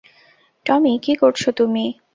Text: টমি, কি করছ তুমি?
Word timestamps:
টমি, 0.65 0.93
কি 1.03 1.13
করছ 1.15 1.41
তুমি? 1.57 1.85